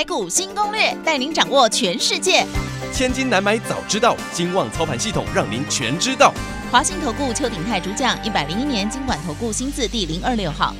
[0.00, 2.42] 台股新攻略，带您掌握全世界。
[2.90, 6.32] 千金难买早知道，金旺操盘系统让您全知道。
[6.72, 10.74] 华信投顾邱鼎泰主讲，一百零一年金管投顾新字第零二六号。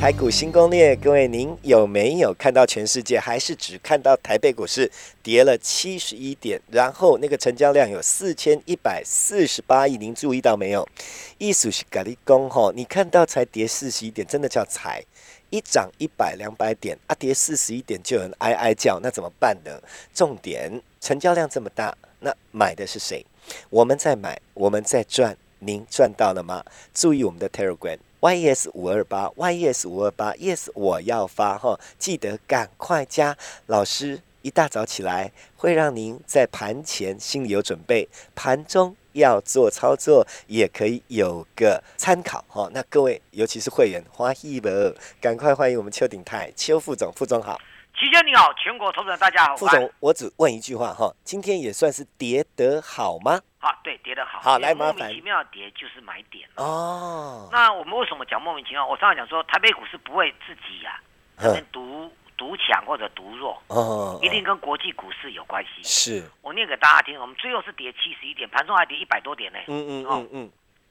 [0.00, 4.90] 台股新攻略，各位您有没有看到全世界，还是只看到台北股市
[5.22, 9.98] 跌了七十一点，然后那个成交量有四千一百四十八亿？
[9.98, 10.88] 您注意到没有？
[11.36, 15.04] 意思是咖喱公吼，你看到才跌四十一点，真的叫踩。
[15.52, 19.70] 一涨一百两百点，啊跌四十一点就有人哀哀叫，那怎么办呢？
[20.14, 23.26] 重点，成交量这么大，那买的是谁？
[23.68, 26.64] 我们在买，我们在赚，您赚到了吗？
[26.94, 34.22] 注意我们的 Telegram YES 五二八 YES 五二八 Yes 我要发哈，记得赶快加老师。
[34.40, 42.68] 一大早起来，会让您在盘前心里有准备，盘中要做操作，也可以有个参考哈。
[42.72, 47.60] 那各位，尤其是会员，花一百二，赶快欢迎我们邱鼎泰邱副总，副总好。
[47.94, 49.56] 齐先你好，全国投资人大家好。
[49.56, 53.40] 副总，我只问一句话哈，今天也算是跌得好吗？
[53.60, 54.40] 啊，对，跌得好。
[54.40, 54.96] 好，来麻烦。
[54.96, 57.48] 莫名其妙跌就是买点哦。
[57.52, 58.84] 那我们为什么讲莫名其妙？
[58.86, 61.00] 我上次讲说，台北股市不会自己呀，
[61.36, 62.10] 能独。
[62.42, 65.80] 独强或者独弱，哦，一定跟国际股市有关系。
[65.84, 69.60] 是，我念给大家听，我们最后是跌七十一点，盘中还跌一百多点呢。
[69.68, 70.50] 嗯嗯嗯嗯，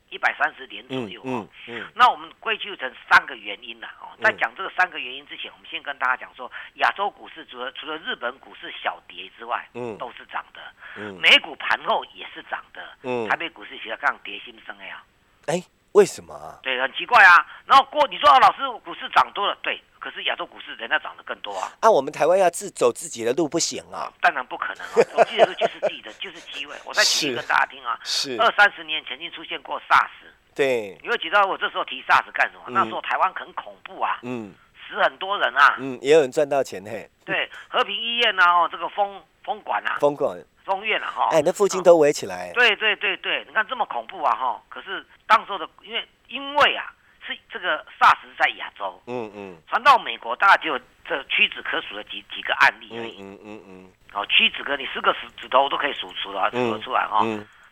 [0.10, 1.22] 一百三十点左右。
[1.26, 3.88] 嗯嗯，那我们归咎成三个原因了。
[4.00, 10.62] 哦，在讲这个三个原因之前，我们先跟大家讲说，亚洲股市除了除了日本股市小跌之外，嗯，都是涨的。
[10.96, 12.82] 嗯，美股盘后也是涨的。
[13.04, 15.04] 嗯，台北股市其实刚跌新生呀。
[15.48, 16.60] 哎，为什么啊？
[16.64, 17.46] 对，很奇怪啊。
[17.66, 19.78] 然后过你说老师股市涨多了，对。
[20.02, 21.72] 可是亚洲股市人家涨得更多啊！
[21.80, 24.12] 啊，我们台湾要自走自己的路不行啊！
[24.20, 26.74] 当然不可能啊，走自己的路就是自己的，就是机会。
[26.84, 30.10] 我再举一个大家听啊，是二三十年曾经出现过 SARS，
[30.56, 32.64] 对，你会觉得我这时候提 SARS 干什么？
[32.70, 34.52] 那时候台湾很恐怖啊，嗯，
[34.90, 37.08] 死很多人啊，嗯，也有人赚到钱嘿。
[37.24, 40.36] 对，和平医院啊，哦，这个封封管啊，封管
[40.66, 42.52] 封院啊，哈，哎，那附近都围起来。
[42.54, 46.92] 对对对对，你看这么恐怖啊，哈，可是当时的因为因为啊。
[47.32, 57.26] 是这个 SARS 在亚洲，嗯嗯，传到美国大概只有这屈指可数的几几个案例而已，嗯嗯嗯，哦，屈指可你四个指指头都可以数出来数得出来哈。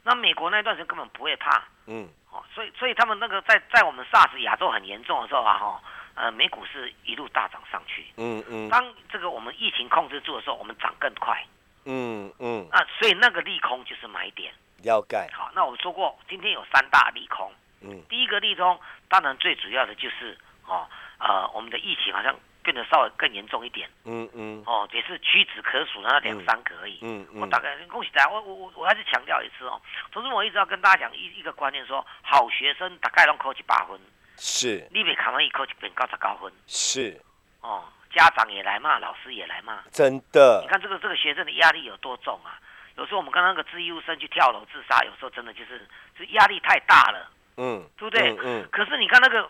[0.03, 5.81] 那美国那段时间根本不会怕，嗯，哦，所以所以他们那个在在我们 SARS 亚洲很严重的时候啊哈，
[6.15, 11.43] 呃，美股是一路大涨上去，嗯嗯，当这个我们疫情控制住的时候，我们涨更快，
[11.85, 14.51] 嗯嗯，啊，所以那个利空就是买点，
[14.83, 15.29] 了解。
[15.33, 17.51] 好，那我说过今天有三大利空。
[17.81, 20.87] 嗯，第一个利空，当然最主要的就是，哦，
[21.19, 23.89] 呃，我们的疫情好像变得稍微更严重一点。
[24.05, 26.99] 嗯嗯，哦，也是屈指可数的那两三个而已。
[27.01, 29.81] 嗯嗯，我大概恭喜大家，我我我我还是强调一次哦，
[30.11, 33.99] 同时我一直要跟大家讲一一个观念，说好学生大概能考七八分，
[34.37, 37.19] 是，你别考完一考就变高十高分，是，
[37.61, 42.59] 哦，家长也来骂，老师也来骂，真的，你看这个这个学生的压力有多重啊？
[42.97, 47.31] 有时候我们跟那个自优生去跳楼自杀，有时候真的就是是压力太大了。
[47.59, 48.37] 嗯，对不对？
[48.41, 48.65] 嗯。
[48.71, 49.47] 可是你看那个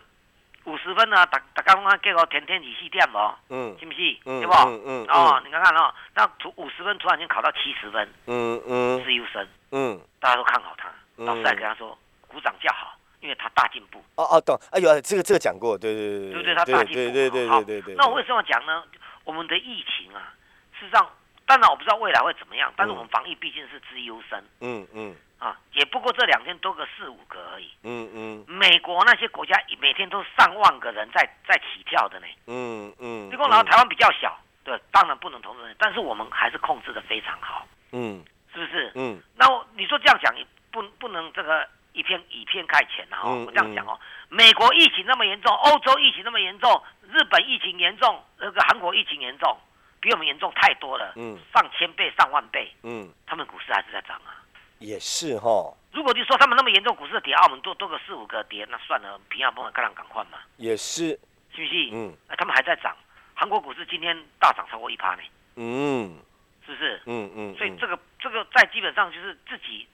[0.64, 3.34] 五十分呢，打打刚刚给我填填几细点哦？
[3.48, 3.76] 嗯。
[3.78, 4.18] 信不信？
[4.24, 4.52] 对不？
[4.52, 5.06] 嗯嗯。
[5.08, 8.06] 哦，你看看哦，那突五十分突然间考到七十分。
[8.26, 9.04] 嗯嗯。
[9.04, 9.46] 是优生。
[9.70, 10.00] 嗯。
[10.18, 14.02] 大家都看好他，老师还跟他说鼓掌叫好，因为他大进步。
[14.16, 14.58] 哦哦，懂。
[14.72, 16.94] 哎呦，这个这个讲过，对对对对对，他大进步。
[16.94, 17.94] 对对对对对对。
[17.94, 18.82] 那我为什么讲呢？
[19.24, 20.34] 我们的疫情啊，
[20.78, 21.08] 事实上，
[21.46, 24.42] 当然我不知道未来会怎么样，但是我们防疫毕竟是资优生。
[24.60, 25.14] 嗯嗯。
[25.38, 27.70] 啊，也不过这两天多个四五个而已。
[27.84, 32.26] 嗯嗯，美国那些国家每天都上万个人在在起跳的呢。
[32.48, 37.66] 嗯嗯，结果然后台湾比较小，对，当然不能同时，但是我们还是控制的非常好。
[37.92, 38.22] 嗯，
[38.52, 38.92] 是不是？
[38.94, 40.34] 嗯，那你说这样讲，
[40.70, 43.20] 不不能这个以偏以偏概全啊。
[43.22, 43.98] 哦，我这样讲哦，
[44.28, 49.56] 美国疫情那么严重，欧洲疫情那么严重，日本疫情严重，那个韩国疫情严重，
[49.98, 51.14] 比我们严重太多了。
[51.16, 52.70] 嗯，上千倍、上万倍。
[52.82, 54.36] 嗯，他们股市还是在涨啊。
[54.80, 60.38] 也是哈，如果你说他们那么严重，股市跌，澳门多多个四五个跌，那算了，平安不会看人赶快嘛。
[60.56, 61.08] 也是，
[61.54, 61.90] 是不是？
[61.92, 62.96] 嗯，哎，他们还在涨，
[63.34, 65.22] 韩国股市今天大涨超过一趴呢。
[65.56, 66.16] 嗯，
[66.64, 67.02] 是不是？
[67.04, 67.54] 嗯嗯。
[67.56, 69.86] 所以这个这个在基本上就是自己，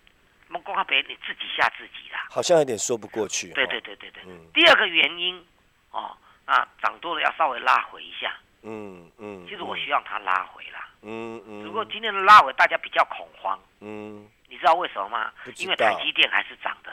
[0.46, 2.28] 我们光靠别你自己吓自己啦。
[2.30, 3.50] 好像有点说不过去。
[3.54, 4.22] 对对对对对。
[4.54, 5.44] 第二个原因
[5.90, 8.32] 哦，啊涨多了要稍微拉回一下。
[8.62, 9.44] 嗯嗯。
[9.48, 10.88] 其实我希望它拉回啦。
[11.02, 11.64] 嗯嗯。
[11.64, 13.58] 如果今天的拉回，大家比较恐慌。
[13.80, 14.28] 嗯。
[14.48, 15.32] 你知道为什么吗？
[15.56, 16.92] 因为台积电还是涨的。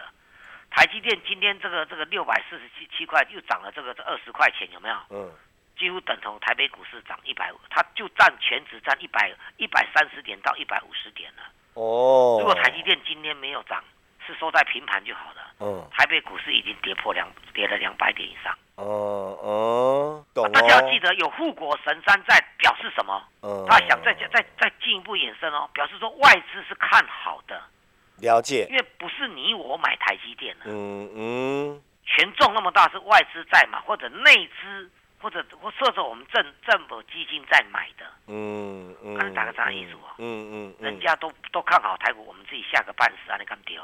[0.70, 4.96] 台积电今天这个这个六百四十七七块又涨了这个二十块钱，有没有？
[5.10, 5.32] 嗯。
[5.78, 11.44] 几乎等同台北股市涨一百五，它就占全值占一百一百三十点到一百五十点了。
[11.74, 12.38] 哦。
[12.40, 13.84] 如果台积电今天没有涨，
[14.26, 15.54] 是收在平盘就好了。
[15.60, 15.88] 嗯。
[15.92, 18.56] 台北股市已经跌破两跌了两百点以上。
[18.76, 23.22] 哦哦，懂大家要记得有护国神山在，表示什么？
[23.42, 23.66] 嗯。
[23.70, 27.62] 他想再再再进一步延伸哦，表示说外资是看好的。
[28.18, 28.66] 了解。
[28.70, 30.66] 因为不是你我买台积电的。
[30.68, 31.82] 嗯嗯。
[32.06, 34.90] 权重那么大，是外资在买，或者内资。
[35.24, 43.82] 或者或设着我们政政府基金在买的，嗯嗯，可能打个这样意思啊，嗯嗯，人家都都看好台股，我们自己下个半死啊，你看丢，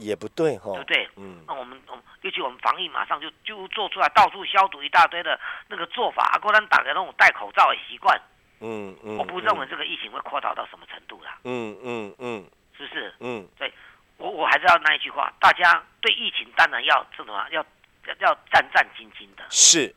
[0.00, 1.08] 也不对哈，对不对？
[1.16, 5.38] 嗯，那我们我们尤其我们防疫马上就就做出来，到处消毒一大堆的
[5.68, 8.20] 那个做法，啊，果然打个那种戴口罩的习惯，
[8.60, 13.14] 嗯嗯，我不认为这个疫情会扩大到什么程度啦，嗯嗯嗯，是不是？
[13.20, 13.72] 嗯，对，
[14.16, 17.64] 我我还是要那一句话，大家对疫情当然要这种啊，要
[18.18, 19.94] 要战战兢兢的，是。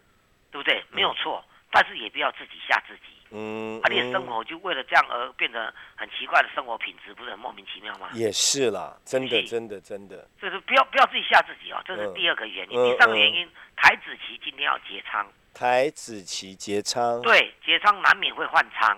[0.51, 0.83] 对不对？
[0.91, 3.17] 没有错，但是也不要自己吓自己。
[3.35, 8.07] 嗯，啊，你的生活就为了这样而变得很奇怪的生活品质，不是很莫名其妙吗？
[8.13, 10.27] 也是啦，真的，真的，真的。
[10.39, 12.91] 就是不要不要自己吓自己哦，这是第二个原因。
[12.91, 15.25] 第三个原因，台子期今天要结仓。
[15.51, 17.19] 台子期结仓。
[17.23, 18.97] 对，结仓难免会换仓。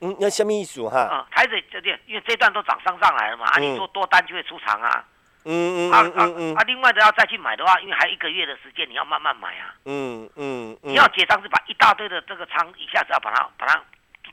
[0.00, 1.08] 嗯，那下面一组哈。
[1.12, 5.06] 嗯，台子这点，因为这段都涨上上来了嘛，啊，你做多单就会出场啊。
[5.44, 6.24] 嗯嗯啊啊
[6.56, 6.64] 啊！
[6.66, 9.74] 另外的要再去买的话，因为还有一个月的时间，你要慢慢买啊。
[9.84, 13.82] 嗯嗯，你要结账是把一大堆的这个仓一下子要把它把它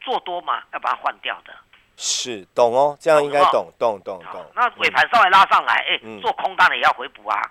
[0.01, 1.53] 做多嘛，要把它换掉的。
[1.97, 4.51] 是懂哦，这样应该懂懂懂懂。
[4.55, 7.41] 那尾盘稍微拉上来，哎，做空单的也要回补啊。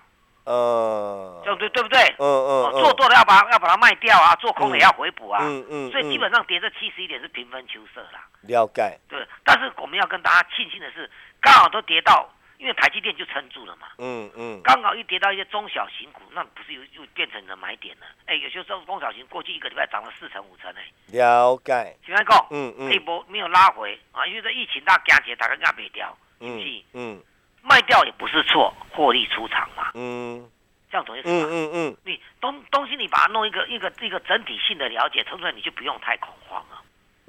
[0.43, 2.01] 呃，对对对不对？
[2.17, 2.71] 嗯嗯。
[2.81, 5.39] 做多的要把要把它卖掉啊，做空的也要回补啊。
[5.43, 5.91] 嗯嗯。
[5.91, 8.25] 所以基本上跌这七十一点是平分秋色啦。
[8.41, 8.99] 了解。
[9.07, 11.07] 对，但是我们要跟大家庆幸的是，
[11.39, 12.27] 刚好都跌到。
[12.61, 18.05] 因为台积电就撑住了嘛，嗯嗯，刚好一跌到一些中小型股，那不是又又变成了买点了？
[18.27, 21.97] 哎，有些时候中小型过去一个礼拜涨了四成五成哎，了解。
[22.05, 27.19] 请问讲，嗯嗯，这波没有拉回啊，因为这疫情大加起，大家压不掉，嗯嗯，
[27.63, 30.47] 卖掉也不是错，获利出场嘛，嗯，
[30.91, 31.47] 这样懂意思吗？
[31.49, 36.61] 嗯嗯嗯，你东东西你把它弄一个一个一个整体性的了解，出来你就不用太恐慌。
[36.69, 36.70] 了。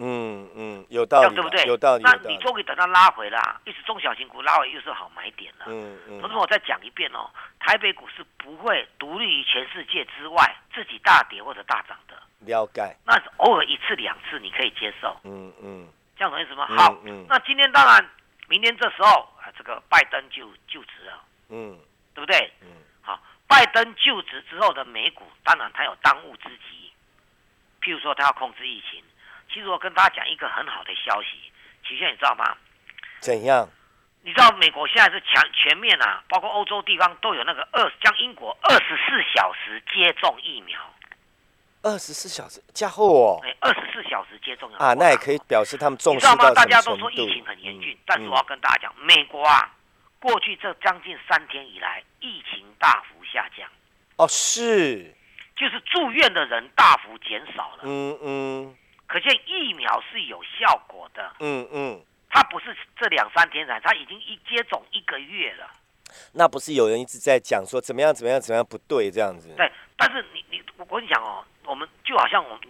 [0.05, 1.63] 嗯嗯，有道理，对不对？
[1.65, 2.03] 有道理。
[2.03, 5.67] 那你终于等它拉回了，一直中小型股拉回又是好买点了。
[5.69, 6.21] 嗯嗯。
[6.21, 12.21] 同时我再讲一遍哦，台北股市不会独立于全世界之外，自己大跌或者大涨的。
[12.41, 12.97] 了解。
[13.07, 15.17] 那偶尔一次两次你可以接受。
[15.23, 15.89] 嗯嗯。
[16.17, 16.67] 这样懂意思吗？
[16.67, 16.99] 好。
[17.05, 17.25] 嗯。
[17.29, 18.11] 那今天当然，
[18.49, 21.23] 明天这时候啊，这个拜登就就职了。
[21.51, 21.79] 嗯。
[22.13, 22.53] 对不对？
[22.63, 22.67] 嗯。
[23.03, 26.93] 好，拜登就职之后的美股，当然他有当务之急，
[27.81, 29.01] 譬如说他要控制疫情。
[29.53, 31.29] 其实我跟大家讲一个很好的消息，
[31.87, 32.57] 齐炫你知道吗？
[33.21, 33.69] 怎样？
[34.25, 40.79] 你知道美国现在是全全面啊，包括欧洲地方都有那个二，将英国二十四小时接种疫苗。
[41.83, 43.41] 二十四小时加厚哦。
[43.43, 46.55] 哎，二十四小时接种啊，那也可以表示他们重视到你知道吗？
[46.55, 49.75] 大家都说疫情很严峻，但是我要跟大家讲，美国啊，
[50.21, 53.69] 过去这将近三天以来，疫情大幅下降。
[54.17, 55.13] 哦，是。
[55.57, 57.83] 就是住院的人大幅减少了。
[57.83, 58.77] 嗯嗯。
[59.13, 61.35] 可见疫苗是有效果的。
[61.41, 62.01] 嗯嗯，
[62.31, 65.71] 它不是这两三天才，它已经一接种一个月了。
[66.33, 69.55] 那不是有人一直在讲说怎么样怎么样怎么样不对这样子？
[69.55, 72.61] 对，但是你你我跟你讲哦，我们就好像我们，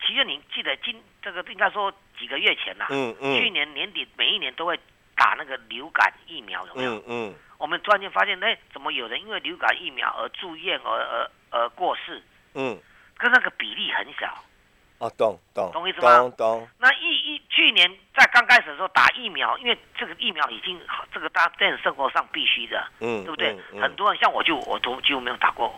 [0.00, 4.80] 其实你记得今这个应该说几个月前呐，嗯嗯，去年年底每一年都会
[5.14, 6.94] 打那个流感疫苗，有没有？
[7.00, 12.22] 嗯嗯，我们突然间发现，哎，怎么有人因为流感疫苗而住院而而而过世？
[12.54, 12.78] 嗯，
[13.18, 14.42] 跟那个比例很小。
[15.02, 16.16] 哦，懂懂懂意思吗？
[16.16, 16.68] 懂懂。
[16.78, 20.80] 那一一去年在刚开始的时候打疫苗，因为这个疫苗已经
[21.12, 23.58] 这个大家在生活上必须的，嗯，对不对？
[23.80, 25.74] 很多人像我就我都几乎没有打过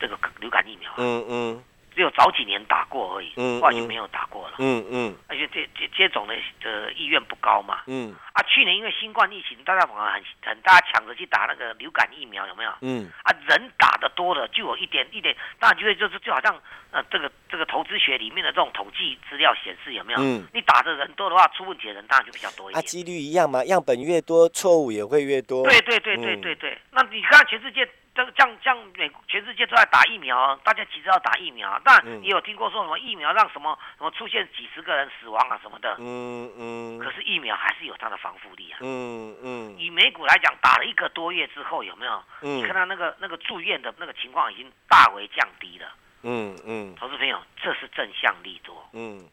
[0.00, 1.64] 这个流感疫苗，嗯嗯。
[1.94, 4.56] 只有早几年打过而已，后来就没有打过了。
[4.58, 7.82] 嗯嗯，而且接接接种的的意愿不高嘛。
[7.86, 12.70] 嗯啊，去年因为新冠疫情，大家反而很很大家抢着去打那个流感疫苗，有没有？
[12.80, 16.60] 嗯啊，人打的多了，就有一点一点，当然就会就是就好像
[16.90, 20.18] 呃这个这个投资学里面的这种统计资料显示，有没有？
[20.20, 22.78] 嗯，你打的人多的话，出问题的人当然就比较多一点。
[22.78, 25.62] 啊，几率一样嘛，样本越多，错误也会越多。
[25.64, 27.88] 对对对对对对，那你看全世界。
[28.14, 35.96] 这个像像美全世界都在打疫苗，大家急着要打疫苗，但也有听过说什么疫苗让什么什么出现几十个人死亡啊什么的？
[35.98, 36.98] 嗯嗯。
[37.00, 38.78] 可是疫苗还是有它的防护力啊。
[38.82, 39.76] 嗯嗯。
[39.78, 42.22] 以美股来讲，打了一个多月之后，有没有？
[42.42, 42.58] 嗯。
[42.58, 45.86] 你看到那个那个住院的那个情况已经大为降低了。
[46.22, 48.88] 嗯嗯，投资朋友，这是正向利多。
[48.94, 49.28] 嗯，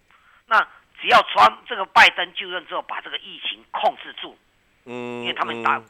[0.45, 0.59] 那
[0.99, 4.37] 只要川这个拜登就任之后，把这个疫情控制住，
[4.85, 5.81] 嗯，因为他们打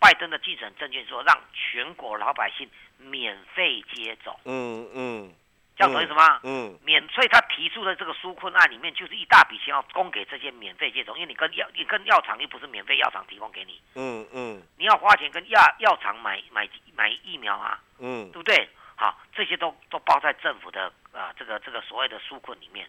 [0.00, 4.38] 拜登的记者证券说，让全国老百姓免费接种。
[4.44, 5.34] 嗯嗯。
[5.76, 6.40] 这样懂意思吗？
[6.42, 18.68] 嗯，免，所以他提出的这个纾困案里面，就是一大笔钱要供给这些免费接种，因为你跟药，你跟药厂又不是免费，药厂提供给你，嗯嗯，你要花钱跟药药厂买买买疫苗啊，嗯，对不对？
[18.96, 22.88] 好，这些都都包在政府的啊这个这个所谓的纾困里面。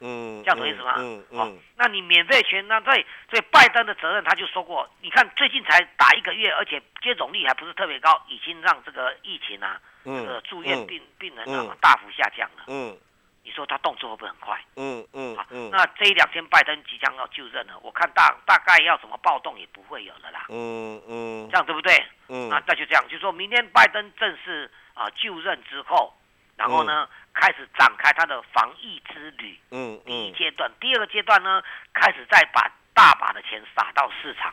[0.00, 0.94] 嗯，这样懂意思吗？
[0.98, 12.64] 嗯嗯，那你免费权，那对所以拜登的责任他就说过，你看最近才打一个月，而且接种率还不是特别高，已经让这个疫情啊，这个住院病病人啊大幅下降了。
[12.68, 12.96] 嗯，
[13.42, 14.60] 你说他动作会不会很快？
[14.76, 20.46] 嗯嗯，好，那这一两天拜登即将要就任了，我看大大概要什么暴动也不会有了啦。
[20.50, 22.04] 嗯嗯，这样对不对？
[22.28, 26.14] 嗯，那那就这样，就说明天拜登正式啊就任之后。
[26.58, 29.56] 然后呢，开始展开他的防疫之旅。
[29.70, 31.62] 嗯，第一阶段，第二个阶段呢，
[31.94, 34.52] 开始再把大把的钱撒到市场。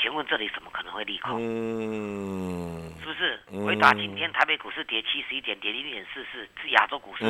[0.00, 1.38] 请问这里怎么可能会利空？
[1.40, 3.40] 嗯，是不是？
[3.64, 7.24] 回答今天台北股市跌七十一点，跌零点四四，是亚洲股市，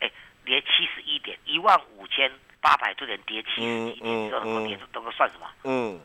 [0.00, 0.10] 哎，
[0.44, 5.46] 跌七十一点，一万五千八百多点，跌七十一点，这能够跌，能够算什么？
[5.64, 6.00] 嗯，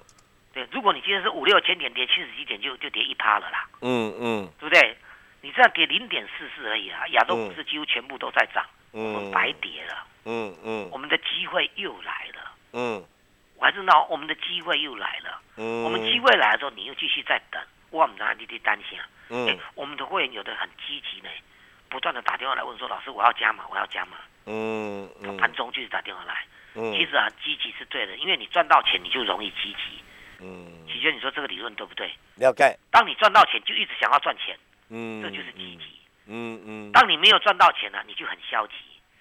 [0.53, 3.69] 对，如果你今天是五六千点跌七十几点，就就跌一趴了啦。
[3.81, 4.97] 嗯嗯，对不对？
[5.41, 10.05] 你这样跌零点四四而已啊，亚洲股市几乎全部都在涨，我们白跌了。
[10.25, 12.51] 嗯嗯，我们的机会又来了。
[12.73, 13.03] 嗯，
[13.57, 15.41] 我还知道我们的机会又来了。
[15.57, 19.07] 嗯，我们机会来了之后，你又继续在等，我们哪里的担心啊？
[19.29, 21.29] 嗯，我们的会员有的很积极呢，
[21.89, 26.45] 不断的打电话来问说：“老师，我要加码，我要加码。”嗯嗯，盘中就是打电话来。
[26.75, 30.03] 嗯，其实啊，积极是对的，因为你赚到钱，你就容易积极。
[30.39, 32.11] 嗯，奇娟，你说这个理论对不对？
[32.35, 32.77] 了解。
[32.91, 34.55] 当你赚到钱，就一直想要赚钱。
[34.91, 35.83] 嗯，这就是积极。
[36.27, 38.73] 嗯嗯，当你没有赚到钱了，你就很消极。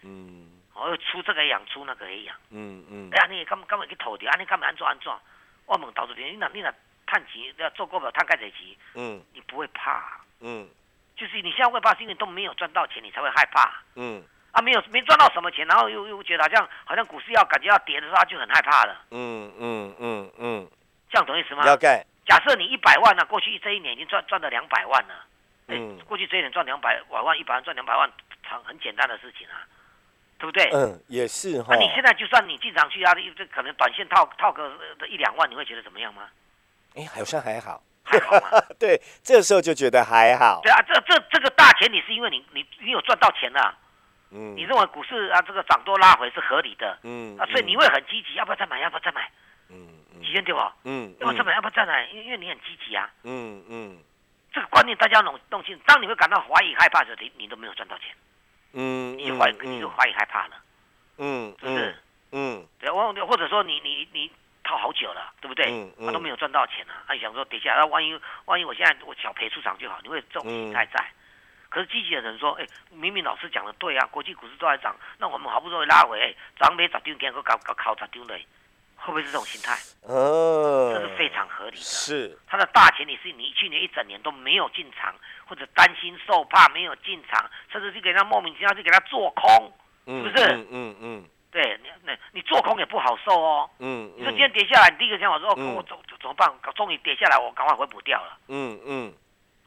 [0.03, 2.37] 嗯，我出这个养，出那个也养。
[2.50, 4.27] 嗯嗯，哎呀，你干干嘛去投的？
[4.29, 5.19] 啊，你干嘛安做安做？
[5.67, 6.73] 我问投资者，你哪你哪
[7.07, 8.77] 探钱要做股票探盖几钱？
[8.95, 10.21] 嗯，你不会怕。
[10.41, 10.69] 嗯，
[11.17, 13.83] 就是你现在会怕，是因为都没有赚到钱，你才会害怕。
[13.95, 14.23] 嗯，
[14.53, 19.05] 啊，没有没赚到什么钱，然后又又觉得好像好像股市要感觉要跌的时候，就很害怕了。
[19.11, 20.71] 嗯嗯嗯嗯，
[21.11, 21.65] 这样懂意思吗？
[21.65, 22.05] 了解。
[22.27, 25.27] 假设你一百万呢，过去这一年已经赚赚了两百万了。
[25.77, 28.11] 嗯，过去这一年赚两百百万，一百万赚两百万，
[28.47, 29.67] 很很简单的事情啊，
[30.39, 30.71] 对不对？
[30.73, 31.75] 嗯，也是哈。
[31.75, 34.77] 那你现在就算你进场去啊，这可能短线套套个
[35.09, 36.29] 一两万，你会觉得怎么样吗？
[36.97, 38.61] 哎，好像还好，还好吗？
[38.79, 40.61] 对，这时候就觉得还好。
[40.62, 43.79] 对啊，这这这个大前提是因为你你你有赚到钱了，
[44.33, 48.81] 嗯，你认为股市啊这个涨多拉回是合理的，嗯啊，所以你会很积极，要不要再买？
[48.81, 49.31] 要不要再买？
[49.69, 49.87] 嗯，
[50.21, 50.61] 几天对不？
[50.83, 51.55] 嗯，要不要再买？
[51.55, 52.05] 要不要再买？
[52.09, 53.99] 因因为你很积极啊，嗯嗯。
[54.52, 55.83] 这个观念大家弄弄清楚。
[55.87, 58.14] 当你会感到怀疑、害怕的时候，你你都没有赚到钱，
[58.73, 60.57] 嗯，你就怀你就怀疑、害怕了，
[61.19, 62.02] 嗯，是不是？
[62.33, 64.30] 嗯，对，或或者说你你你
[64.62, 65.66] 套好久了，对不对？
[65.71, 71.04] 嗯嗯，都没有赚到钱啊，还想说跌下来，万一万一我现在我小赔出场就好，你会这种心态在。
[71.69, 78.45] 可是积极的人说，哎，明明老师讲的对啊，国际股市都在涨，那我们好不容易拉回，涨没涨丢给，个搞搞考咋丢嘞？
[79.11, 79.76] 会不会是这种心态？
[80.02, 81.76] 哦，这是非常合理的。
[81.83, 85.12] 是，它的大前提是你去年一整年都没有进场，
[85.47, 89.73] 或者担心受怕没有进场，甚至是给他莫名其妙就给他做空，
[90.07, 90.45] 是不是？
[90.52, 91.25] 嗯嗯嗯。
[91.50, 93.69] 对，你那你做空也不好受哦。
[93.81, 94.12] 嗯。
[94.17, 96.49] 你说今天跌下来，你第一个想法说，我怎怎么办？
[96.76, 98.38] 终于跌下来，我赶快回补掉了。
[98.47, 99.12] 嗯嗯。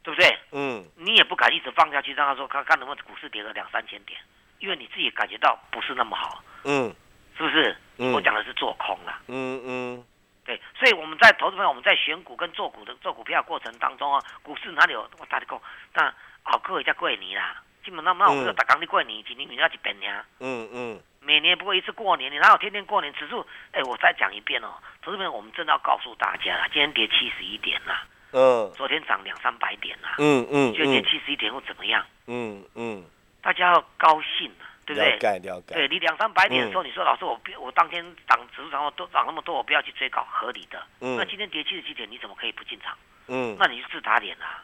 [0.02, 0.38] 对不对？
[0.52, 0.82] 嗯。
[0.96, 4.18] 你也不敢一直放下去，让他说看看能不能股市跌个两三千点，
[4.60, 6.42] 因为你自己感觉到不是那么好。
[6.64, 6.94] 嗯。
[7.36, 7.76] 是不是？
[8.12, 9.20] 我讲的是做空了。
[9.28, 10.04] 嗯嗯，
[10.44, 15.60] 对，所以我们在投资朋友，我们在选股跟做股的做股票过程当中啊，股市哪里有我大你讲，
[15.94, 20.24] 那好过一家过年啦，基本上那我们打刚的过年，今年明年一遍呀。
[20.40, 23.12] 嗯嗯，每年不过一次过年，你哪有天天过年？
[23.14, 28.04] 指数，哎，我再讲一遍哦，投资朋友，我们真的要告诉大家了，今天跌七十一点啦。
[28.32, 28.70] 嗯。
[28.74, 30.16] 昨天涨两三百点啦。
[30.18, 30.72] 嗯嗯。
[30.74, 32.04] 今天跌七十一点会怎么样？
[32.26, 33.04] 嗯嗯。
[33.40, 34.73] 大家要高兴啊。
[34.86, 35.10] 对不对？
[35.12, 35.74] 了解了解。
[35.74, 40.82] 对你两三百点的时候，你说老师，我我当天涨指数涨都涨那么多，我不要去追高，合理的。
[41.00, 41.16] 嗯。
[41.16, 42.96] 那今天跌七十几点，你怎么可以不进场？
[43.28, 43.56] 嗯。
[43.58, 44.62] 那你就自打脸啊。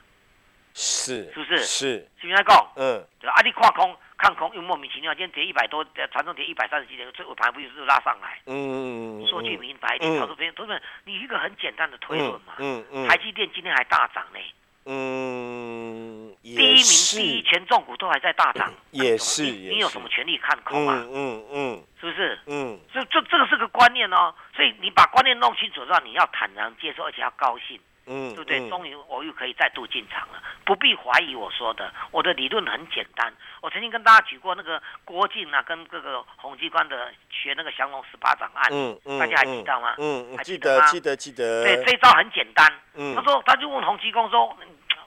[0.74, 1.32] 是。
[1.32, 1.58] 是不是？
[1.58, 2.08] 是。
[2.20, 2.66] 是不是讲？
[2.76, 3.04] 嗯。
[3.20, 8.40] 对啊，你跨空看空又莫名其妙，今天跌一百多，传统跌一百三十几点，最后盘不就是拉上来？
[8.46, 12.54] 嗯说句明白一点，投资朋友，投资你一个很简单的推论嘛。
[12.58, 13.08] 嗯嗯。
[13.08, 14.38] 台积电今天还大涨呢。
[14.87, 21.06] 嗯，第一名、第一权重股都还在大涨，也是，你有什么权利看空啊？
[21.12, 22.38] 嗯嗯，是不是？
[22.46, 27.78] 嗯，这这这个是个观念哦，所以你把观念弄清楚之后，你要坦然接受，而且要高兴。
[28.11, 28.69] 嗯，对不对？
[28.69, 33.33] 终于我又可以再度进场了，不必怀疑我说的，我的理论很简单。
[33.62, 39.95] 我曾经跟大家举过那个郭靖啊，跟这个洪机关的学那个降龙十八掌案，嗯嗯，大家还记得吗？
[39.99, 41.62] 嗯，还记得记得记得。
[41.62, 42.67] 对，这一招很简单。
[42.95, 44.57] 嗯，他说他就问洪七公说，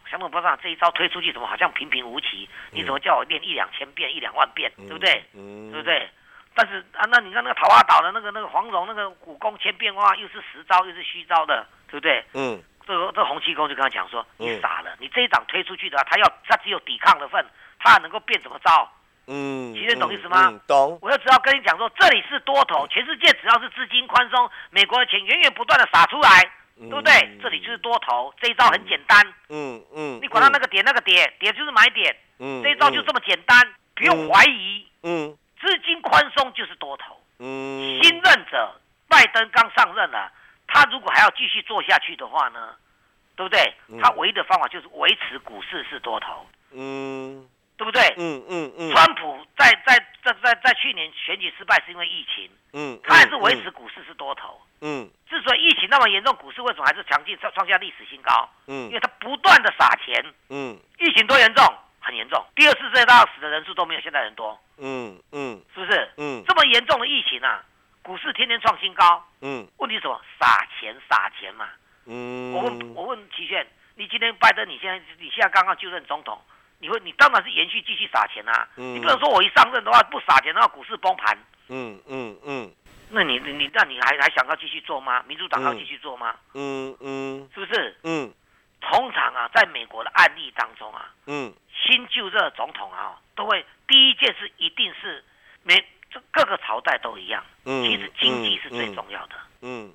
[0.09, 2.47] 降龙十八掌这一招推出去怎么好像平平无奇？
[2.71, 5.23] 你怎么叫我练一两千遍、一两万遍，对不对？
[5.33, 6.09] 嗯，对不对？
[6.55, 12.23] 但是啊，那你看那个桃花岛的那个那个黄蓉那个武功千变万化，又是实招又是虚招的，对不对？
[12.35, 17.45] 嗯，这个这洪七公就跟他讲说，你傻了，你这一掌推出去的话，他要他只有抵抗的份，
[17.79, 18.89] 他能够变什么招？
[19.27, 20.53] 嗯，其实懂意思吗？
[20.67, 20.99] 懂。
[21.01, 27.39] 我就只要跟你讲说，这里是多头，全世界只要是资金宽松，美国的钱源源不断的撒出来，对不对？
[27.41, 29.25] 这里就是多头，这一招很简单。
[29.49, 32.15] 嗯嗯，你管他那个点那个点，点就是买点。
[32.39, 33.57] 嗯，这一招就这么简单，
[33.95, 34.85] 不用怀疑。
[35.03, 35.37] 嗯。
[35.61, 37.17] 资金宽松就是多头。
[37.39, 38.75] 嗯，新任者
[39.07, 40.29] 拜登刚上任了，
[40.73, 42.75] 他如果还要继续做下去的话呢，
[43.35, 43.73] 对不对？
[44.01, 46.47] 他唯一的方法就是维持股市是多头。
[46.71, 48.01] 嗯，对不对？
[48.17, 48.91] 嗯嗯嗯。
[48.91, 52.49] 川普在在在在在去年选举失败是因为疫情。
[52.73, 54.59] 嗯，他还是维持股市是多头。
[54.81, 58.49] 嗯，之所以疫情那么严重，股市为什么还是强劲创创下历史新高？
[58.65, 60.25] 嗯，因为他不断的撒钱。
[60.49, 61.63] 嗯，疫情多严重？
[62.05, 64.59] 很严重，第二次世界大战死的人数都没有现在人多。
[64.77, 66.11] 嗯嗯，是不是？
[66.17, 67.63] 嗯，这么严重的疫情啊，
[68.03, 69.25] 股市天天创新高。
[69.41, 70.21] 嗯，问题什么？
[70.39, 71.69] 撒钱撒钱嘛。
[72.05, 76.39] 嗯，我问，我问齐炫，你今天拜登，你现在你现在刚刚就任总统，
[76.79, 78.67] 你会你当然是延续继续撒钱啊。
[78.75, 81.37] 嗯，你不能说我一上任的话不撒钱的话，股市崩盘。
[81.69, 82.71] 嗯嗯嗯，
[83.09, 85.23] 那你你那你还还想要继续做吗？
[85.27, 86.35] 民主党要继续做吗？
[86.53, 87.97] 嗯嗯，是不是？
[88.03, 88.33] 嗯，
[88.81, 91.53] 通常啊，在美国的案例当中啊，嗯。
[91.85, 95.21] 新就任总统啊，都会第一件事一定是
[95.63, 97.43] 每这各个朝代都一样。
[97.65, 99.35] 嗯，其实经济是最重要的。
[99.61, 99.91] 嗯，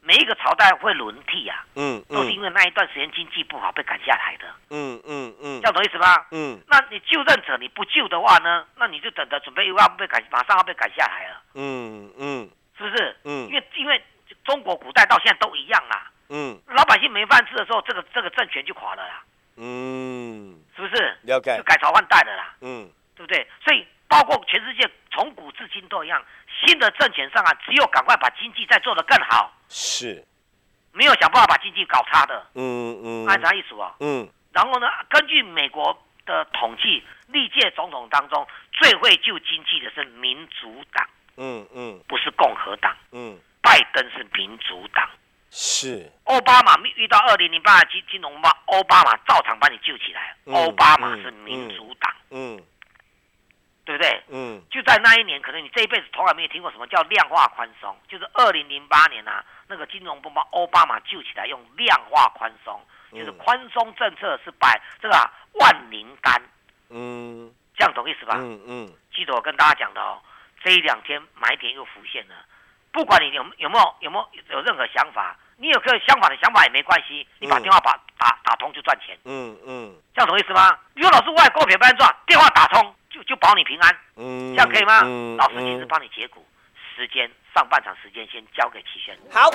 [0.00, 1.64] 每一个朝代会轮替啊。
[1.74, 4.46] 嗯，都是因为那一段时间经济不好被赶下来的。
[4.70, 6.26] 嗯嗯嗯，这样懂意思吧？
[6.32, 11.42] 嗯，那你就任者你不救的话呢，那你就等着准备又要被赶，马上要被赶下来了。
[11.54, 13.16] 嗯嗯，是不是？
[13.24, 14.02] 嗯，因为因为
[14.44, 16.10] 中国古代到现在都一样啊。
[16.28, 19.22] 嗯，老百姓没饭吃的时候，这个这个政权就垮了啦。
[19.56, 21.16] 嗯，是不是？
[21.22, 22.54] 了解，就改朝换代的啦。
[22.62, 23.46] 嗯，对不对？
[23.62, 24.90] 所以包括全世界
[25.52, 26.22] 至今都一样，
[26.64, 29.52] 新的政权上啊，只有赶快把经济再做得更好。
[29.68, 30.24] 是，
[30.92, 32.46] 没有想办法把经济搞差的。
[32.54, 33.94] 嗯嗯，按啥意思啊？
[34.00, 34.28] 嗯。
[34.52, 41.06] 然后呢，根据美国的统计，历届总统当中最会救经济的是民主党。
[41.36, 42.94] 嗯嗯，不是共和党。
[43.12, 45.08] 嗯，拜登是民主党。
[45.54, 50.34] 是奥巴马遇到二零零八金金融吧，奥巴马照常把你救起来。
[50.52, 52.62] 奥巴马是民主党，嗯，
[53.84, 54.22] 对不对？
[54.28, 62.80] 嗯，就在那一年，可能你这一辈子从来没有听过什么叫量化宽松，就是二零零八年啊，那个金融风暴，奥巴马救起来用量化宽松，
[63.12, 66.40] 就是宽松政策是摆这个万灵丹，
[66.90, 68.36] 嗯，这样懂意思吧？
[68.38, 70.20] 嗯嗯，记得我跟大家讲的哦，
[70.62, 72.34] 这一两天买点又浮现了。
[72.92, 79.18] 不管你有有没有有没有有任何想法，你有个相反的想法也没关系，你把电话把打打通就赚钱。
[79.24, 80.78] 嗯嗯，这样懂意思吗？
[80.94, 83.96] 如果老师外股票不赚，电话打通就就保你平安。
[84.16, 85.02] 嗯，这样可以吗？
[85.36, 86.44] 老师亲自帮你解股，
[86.96, 89.16] 时间上半场时间先交给齐轩。
[89.30, 89.50] 好。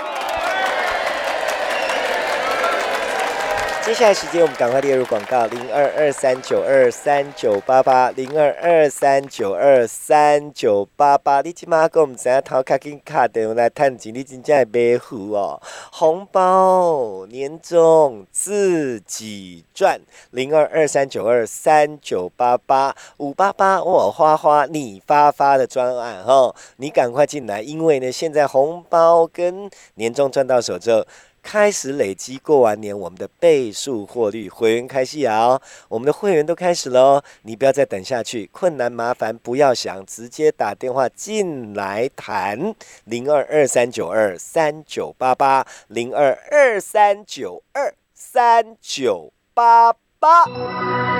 [3.88, 11.39] 接下来时间，我们赶快列入广告：零二二三九二三九八八，零二二三九二三九八八。
[11.39, 15.62] 你起码跟我们知影头卡紧卡电话来探钱，你真正会买福哦！
[15.93, 19.98] 红包年终自己赚，
[20.32, 31.06] 零二二三九二三九八八五八八，我花花你发发的专案哈，你赶快进来，因为呢，现在红包跟年终赚到手之后。
[31.47, 35.57] 开始累积过完年我们的倍数获利，会员开戏啊！
[35.88, 51.16] 我们的会员都开始喽，你不要再等下去，困难麻烦不要想，直接打电话进来谈零二二三九二三九八八零二二三九二三九八八。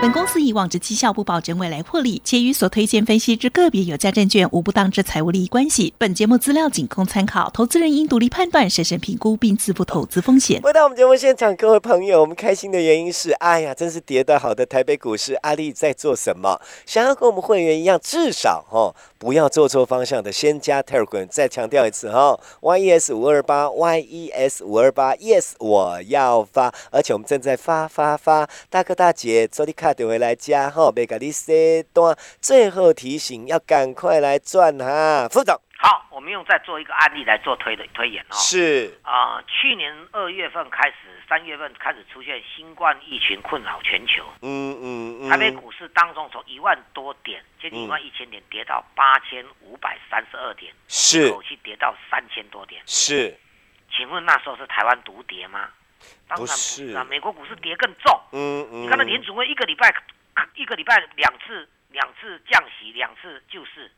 [0.00, 5.92] 本公司以往之绩效不保证未来获利，且与所推荐分析之个别有价证券无不当之财务利益关系。
[5.98, 10.58] 本节目资料仅供参考，投资人应独立判断、审慎评估并自负投资风险。
[10.62, 16.58] 回到我们节目现场，各位朋友，我们开心的原因是，哎呀，真是跌得好的台北股市，阿力在做什么？
[16.86, 18.94] 想要跟我们会员一样，至少哈。
[19.20, 21.28] 不要做错方向的，先加 Telegram。
[21.28, 32.16] 再强调一次哈，YES 五二八，YES 五二八，Yes，我要发，而且我们正在发发发，大哥大姐，做你卡点回来加哈，别给你塞单。
[32.40, 35.54] 最后提醒，要赶快来赚哈，副总。
[35.82, 38.34] 好，我们用再做一个案例来做推的推演哦。
[38.34, 40.94] 是啊，去年二月份开始，
[41.26, 44.22] 三月份开始出现新冠疫情困扰全球。
[44.42, 45.30] 嗯嗯嗯。
[45.30, 52.82] 台北股市当中从一万多点，接近一万一千点，跌到八千五百三十二点，是一口气跌到三千多点。
[52.84, 53.34] 是，
[53.90, 55.70] 请问那时候是台湾独跌吗？
[56.28, 58.20] 当然不是啊，美国股市跌更重。
[58.32, 58.82] 嗯嗯。
[58.82, 59.90] 你看那联储会一个礼拜，
[60.56, 63.90] 一个礼拜两次，两次降息，两次救市。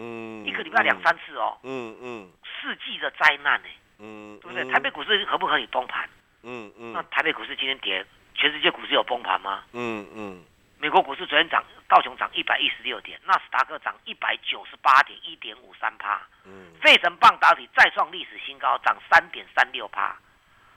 [0.00, 4.64] 嗯，一个礼拜两三次哦，嗯嗯，世纪的灾难呢，嗯，对不对？
[4.72, 6.08] 台北股市可不可以崩盘？
[6.42, 8.02] 嗯嗯，那台北股市今天跌，
[8.34, 9.62] 全世界股市有崩盘吗？
[9.72, 10.42] 嗯嗯，
[10.78, 20.16] 美国股市昨天涨，道琼涨一百一十六点，纳斯达克涨一百九十八点，一点五三帕，嗯，费城半导体再创历史新高，涨三点三六帕。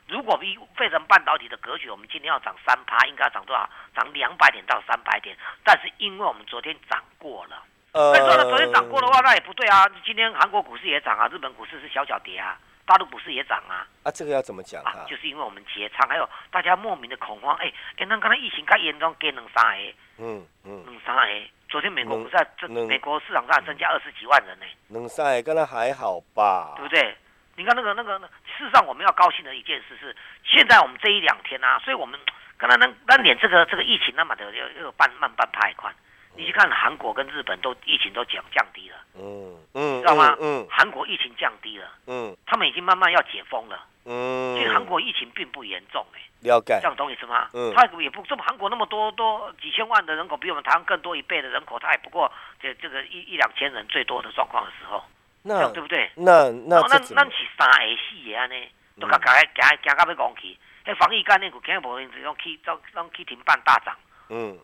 [0.10, 3.70] 如果比费城半导体的格局，我们今天要涨三趴，应该涨多少？
[3.96, 7.64] 涨两百点到三百点，但是因为我们昨天涨过了。
[7.94, 9.88] 所以说呢，昨天涨过的话，那也不对啊。
[10.04, 13.86] 今天韩国股市也涨啊，日本股市是小小跌啊，大陆股市也涨啊。
[14.02, 15.06] 啊，这个要怎么讲啊？
[15.08, 17.56] 就是因为我们结仓，还有大家莫名的恐慌。
[17.58, 19.94] 哎，哎，那刚才疫情太严重，给两三个。
[20.18, 20.84] 嗯嗯。
[20.86, 21.44] 两三个。
[21.70, 24.66] 昨天美国股市在这美国市场上增加二十几万人呢。
[24.88, 26.74] 两三个，刚才还好吧？
[26.76, 27.16] 对不对？
[27.56, 32.20] 你看那个那个，事实上我们要高兴的一件事是，现在我们这一两天啊，所以我们
[32.58, 35.94] 刚才那那点这个这个疫情那么的又又半慢半拍快。
[36.36, 40.36] 你去看韩国跟日本都疫情都降降低了，嗯嗯，知道吗？
[40.40, 47.50] 嗯，韩国疫情降低了，嗯，他们已经慢慢要解封了，嗯，其实韩国疫情并不严重哎，了解，这样懂意思吗？
[47.54, 55.04] 嗯，他也不这么韩国那么多多几千万的人口，比我们台湾更多一倍的人口，他也不过这这个一一两千人最多的状况的时候，
[55.44, 56.10] 那对不对？
[56.16, 58.68] 那那那那是三个四个安尼，
[59.00, 63.96] 都甲甲甲甲到要讲去，迄防疫概念股肯定无用，用去都拢去停办大涨，
[64.30, 64.58] 嗯。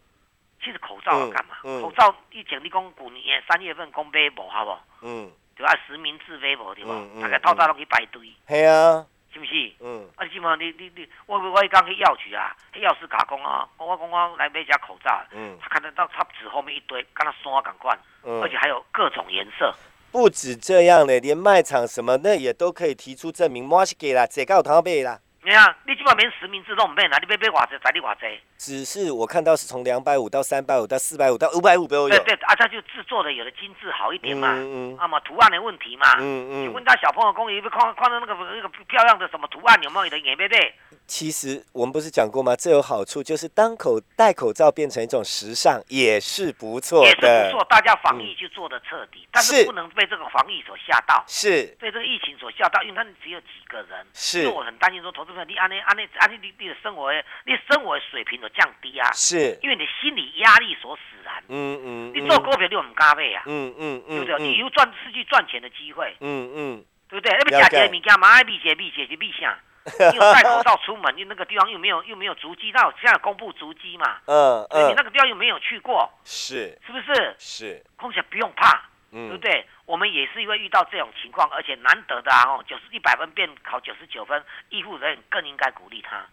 [0.64, 1.56] 其实口罩要干嘛？
[1.82, 5.08] 口罩以前你讲去年三月份讲买无好不？
[5.08, 5.74] 嗯，对吧？
[5.88, 6.96] 实名制买无对吧？
[7.22, 8.22] 大家套餐拢去排队。
[8.48, 9.74] 系啊，是不是？
[9.80, 10.08] 嗯。
[10.16, 15.24] 啊，基本上你你你，我我刚去药局啊，去药师甲工啊，我讲我来买只口罩。
[15.32, 15.58] 嗯。
[15.62, 19.74] 他看得到他纸后面一堆，跟他山赶快，而且还有各种颜色。
[20.12, 25.20] 不止这样嘞，连卖场什么那也都可以提出证明，我是给啦，这个有通买啦。
[25.42, 28.40] 你看，你基本没实名制都唔买，啦你买买偌济，在你偌济？
[28.58, 32.10] 只是我看到是从两百五到三百五到四百五到五百五都有。
[32.10, 40.76] 对对，啊，他就制作的有的精致好一点嘛，嗯嗯，啊嘛图案的问题嘛，嗯嗯，你问他小朋友公园，不看看到那个那个漂亮的什么图案有没有的眼贝贝？
[41.10, 42.56] 其实我们不是讲过吗？
[42.56, 47.10] 这有好处，就是当口戴口罩变成一种时尚，也是不错的。
[47.10, 51.76] 也是不错，大家防疫就做的彻底，但是不能被这个防疫所吓到，是。
[51.80, 54.48] 被这个疫情所吓到，因为他们只有几个人，是。
[54.50, 57.12] 我很担心说，投资者你安内安内安内你你的生活，
[57.44, 59.58] 你生活水平有降低啊，是。
[59.64, 61.44] 因为你心理压力所使然。
[61.48, 64.48] 嗯嗯，你做股票你唔加倍啊，嗯嗯嗯，对不对？
[64.48, 67.36] 你有赚失去赚钱的机会，嗯嗯，对不对？
[67.36, 68.30] 那么假借物件嘛？
[68.30, 69.58] 爱避邪避邪是避啥？
[70.12, 74.18] 你有戴口罩出门，你那个地方又没有又没有足迹，那现在公布足迹嘛？
[74.26, 77.36] 嗯 嗯，你那个地方又没有去过，是是不是？
[77.38, 79.66] 是，况且不用怕，对不对？
[79.86, 86.24] 我们也是因为遇到这种情况，而且难得的啊，哦，九十一百分变考九十九分，医护人员更应该鼓励他。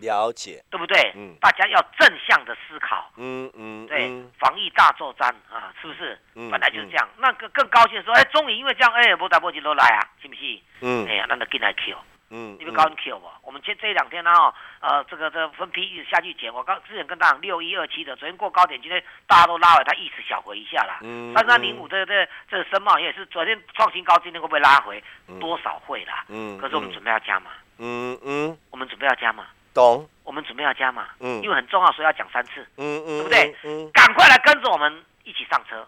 [0.00, 1.10] 了解，对不对？
[1.16, 3.10] 嗯，大家要正向的思考。
[3.16, 6.18] 嗯嗯，对，防疫大作战啊，是不是？
[6.34, 7.08] 嗯，本来就是这样。
[7.16, 10.60] 那个更高兴说，哎，终于因为这样，哎，波打波吉都来啊，是不是？
[10.82, 11.96] 嗯，哎呀，那就进来 Q。
[12.30, 13.26] 嗯，你们高兴 Q 不？
[13.42, 16.52] 我们这这两天呢，哦，呃，这个这分批一直下去减。
[16.52, 20.98] 我刚之前跟大家六一二七的，昨天过高点，今天大家都拉回，它一直小回一下啦。
[21.02, 25.02] 嗯，三三零五这这这个深茂也是昨天创新高，今天会不会拉回？
[25.38, 26.24] 多少会啦？
[26.28, 27.52] 嗯，可是我们准备要加码。
[27.78, 29.46] 嗯嗯，我们准备要加码。
[29.72, 30.08] 懂。
[30.24, 31.06] 我们准备要加码。
[31.20, 32.66] 嗯，因为很重要，所以要讲三次。
[32.76, 33.56] 嗯嗯，对不对？
[33.62, 35.86] 嗯，赶快来跟着我们一起上车。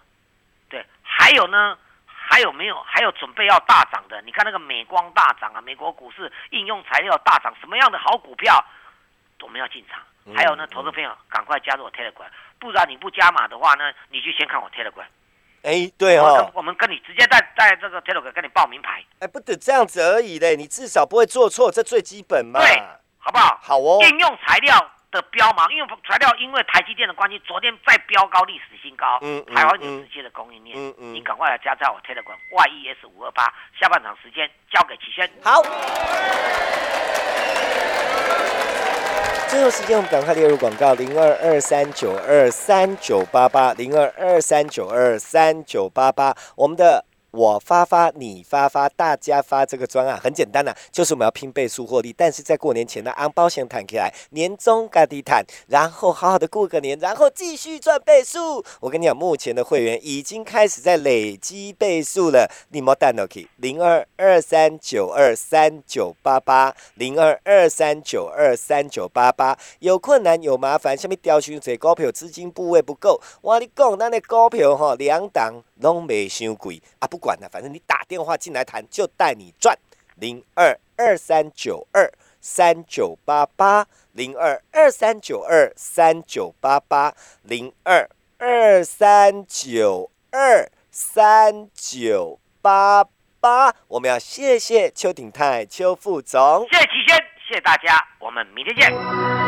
[0.69, 1.77] 对，还有呢。
[2.31, 2.79] 还有没有？
[2.87, 4.21] 还有准备要大涨的？
[4.23, 8.63] 你看那个美光大涨啊，美国股市应用材料大涨，什么样的好股票
[9.41, 10.01] 我们要进场？
[10.37, 15.07] 还有呢，投资朋友赶快加入我 Telegram，不然你不加码的话呢，你就先看我 Telegram。
[15.63, 19.03] 哎，对哦，我们跟你直接在在这个 Telegram 跟你报名牌。
[19.21, 22.61] 哎，不得这样子而已嘞，你至少不会做错，这最基本嘛。
[22.61, 22.79] 对，
[23.19, 23.59] 好不好？
[23.63, 23.99] 好哦。
[24.03, 24.93] 应用材料。
[25.11, 29.19] 的标嘛，因为材料因为台积电的关系，昨天再飙高历史新高。
[29.23, 33.45] 嗯台湾有直接的供应链，嗯嗯，你赶快来加在我 Telegram YES 五二八，
[33.81, 35.29] 下半场时间交给齐轩。
[35.43, 35.63] 好。
[39.49, 47.07] 最后时间我们赶快列入广告：零二二三九二三九八八，零二二三九二三九八八，我们的。
[47.39, 52.13] 我发发，你发发，大家发这个专案很简单呐，就是我们要拼倍数获利。
[52.13, 58.65] 但是在过年前呢，安保险谈起来，年终嘎地谈，然后好好的过个年，然后继续赚倍数。
[58.81, 62.51] 我跟你讲，目前的会员已经开始在累积倍数了。
[62.71, 69.57] 你莫带 OK，零二二三九二三九八八，零二二三九二三九八八。
[69.79, 79.77] 有困难有麻烦，下面调询这股票资金部位不够，我跟你讲，咱的股票哈两档拢未伤贵啊，不管了，反正你打电话进来谈，就带你赚。
[80.17, 82.11] 零二二三九二
[82.41, 93.05] 三九八八，零二二三九二三九八八，零二二三九二三九八
[93.41, 93.73] 八。
[93.87, 99.48] 我们要谢谢邱鼎泰邱副总，谢谢齐轩，谢谢大家，我们明天见。